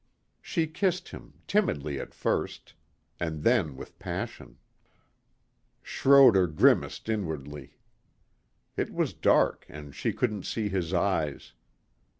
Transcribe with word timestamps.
She 0.41 0.65
kissed 0.65 1.09
him, 1.09 1.35
timidly 1.45 1.99
at 1.99 2.11
first. 2.15 2.73
And 3.19 3.43
then 3.43 3.75
with 3.77 3.99
passion. 3.99 4.57
Schroder 5.83 6.47
grimaced 6.47 7.07
inwardly. 7.07 7.77
It 8.75 8.91
was 8.91 9.13
dark 9.13 9.63
and 9.69 9.93
she 9.93 10.11
couldn't 10.11 10.47
see 10.47 10.69
his 10.69 10.91
eyes. 10.91 11.53